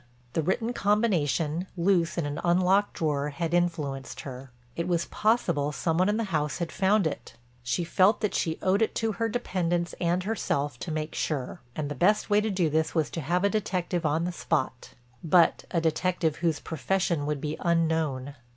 The 0.33 0.41
written 0.41 0.73
combination, 0.73 1.67
loose 1.77 2.17
in 2.17 2.25
an 2.25 2.41
unlocked 2.43 2.95
drawer, 2.95 3.29
had 3.29 3.53
influenced 3.53 4.21
her; 4.21 4.51
it 4.75 4.87
was 4.87 5.05
possible 5.05 5.71
some 5.71 5.99
one 5.99 6.09
in 6.09 6.17
the 6.17 6.23
house 6.33 6.57
had 6.57 6.71
found 6.71 7.05
it. 7.05 7.35
She 7.61 7.83
felt 7.83 8.19
that 8.21 8.33
she 8.33 8.57
owed 8.63 8.81
it 8.81 8.95
to 8.95 9.11
her 9.11 9.29
dependents 9.29 9.93
and 10.01 10.23
herself 10.23 10.79
to 10.79 10.91
make 10.91 11.13
sure. 11.13 11.61
And 11.75 11.87
the 11.87 11.93
best 11.93 12.31
way 12.31 12.41
to 12.41 12.49
do 12.49 12.67
this 12.67 12.95
was 12.95 13.11
to 13.11 13.21
have 13.21 13.43
a 13.43 13.47
detective 13.49 14.03
on 14.03 14.25
the 14.25 14.31
spot—but 14.31 15.65
a 15.69 15.79
detective 15.79 16.37
whose 16.37 16.59
profession 16.59 17.27
would 17.27 17.39
be 17.39 17.55
unknown. 17.59 18.33